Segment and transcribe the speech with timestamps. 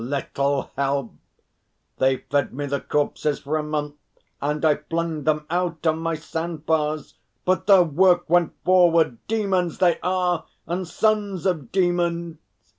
[0.03, 1.11] "Little help!
[1.99, 3.97] They fed me the corpses for a month,
[4.41, 9.19] and I flung them out on my sand bars, but their work went forward.
[9.27, 12.37] Demons they are, and sons of demons!